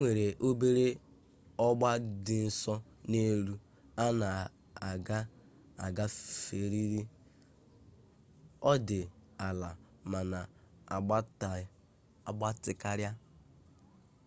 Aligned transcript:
enwere 0.03 0.27
obere 0.47 0.87
ọgba 1.67 1.89
dị 2.25 2.37
nso 2.47 2.75
n'elu 3.09 3.53
a 4.03 4.05
na-aga-agaferịrị 4.19 7.01
ọ 8.69 8.71
dị 8.87 8.99
ala 9.47 9.69
ma 10.09 10.19
na-agbatị 10.31 12.71
karịa 12.81 13.11